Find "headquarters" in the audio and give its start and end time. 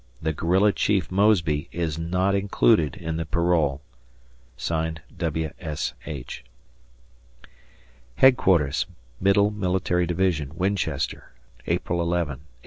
8.15-8.87